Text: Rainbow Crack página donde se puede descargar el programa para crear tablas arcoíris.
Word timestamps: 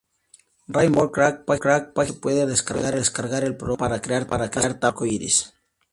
Rainbow 0.75 1.11
Crack 1.11 1.45
página 1.45 1.79
donde 1.81 2.07
se 2.07 2.13
puede 2.13 2.47
descargar 2.47 3.43
el 3.43 3.55
programa 3.55 3.77
para 4.01 4.01
crear 4.01 4.25
tablas 4.25 4.83
arcoíris. 4.89 5.53